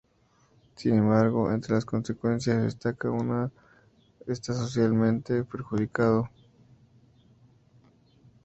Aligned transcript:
Sin 0.77 0.95
embargo, 0.95 1.51
entre 1.53 1.75
las 1.75 1.85
consecuencias 1.85 2.63
destaca 2.63 3.11
una: 3.11 3.51
está 4.25 4.51
socialmente 4.51 5.43
perjudicado. 5.43 6.27